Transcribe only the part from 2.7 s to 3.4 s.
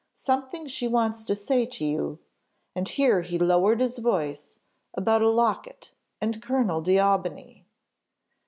and here he